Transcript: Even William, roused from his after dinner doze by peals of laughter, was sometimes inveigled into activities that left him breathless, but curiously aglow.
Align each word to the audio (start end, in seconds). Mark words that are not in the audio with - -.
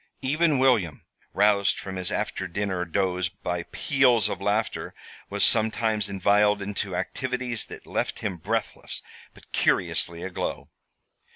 Even 0.23 0.57
William, 0.57 1.05
roused 1.31 1.77
from 1.77 1.95
his 1.97 2.11
after 2.11 2.47
dinner 2.47 2.85
doze 2.85 3.29
by 3.29 3.65
peals 3.71 4.29
of 4.29 4.41
laughter, 4.41 4.95
was 5.29 5.45
sometimes 5.45 6.09
inveigled 6.09 6.59
into 6.59 6.95
activities 6.95 7.67
that 7.67 7.85
left 7.85 8.17
him 8.17 8.37
breathless, 8.37 9.03
but 9.35 9.51
curiously 9.51 10.23
aglow. 10.23 10.71